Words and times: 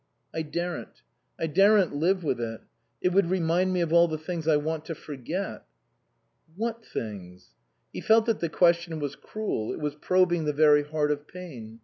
"I 0.33 0.41
daren't. 0.41 1.03
I 1.39 1.45
daren't 1.45 1.93
live 1.93 2.23
with 2.23 2.41
it. 2.41 2.61
It 3.01 3.09
would 3.09 3.29
remind 3.29 3.71
me 3.71 3.81
of 3.81 3.93
all 3.93 4.07
the 4.07 4.17
things 4.17 4.47
I 4.47 4.57
want 4.57 4.83
to 4.85 4.95
forget."" 4.95 5.63
What 6.57 6.83
things?" 6.83 7.51
He 7.93 8.01
felt 8.01 8.25
that 8.25 8.39
the 8.39 8.49
question 8.49 8.99
was 8.99 9.15
cruel, 9.15 9.71
it 9.71 9.79
was 9.79 9.93
probing 9.93 10.45
the 10.45 10.53
very 10.53 10.81
heart 10.81 11.11
of 11.11 11.27
pain. 11.27 11.79